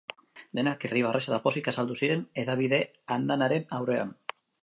Denak 0.59 0.85
irribarrez 0.87 1.19
eta 1.27 1.39
pozik 1.43 1.69
azaldu 1.73 1.99
ziren 2.01 2.25
hedabide 2.43 2.81
andanaren 3.17 3.71
aurrean. 3.81 4.17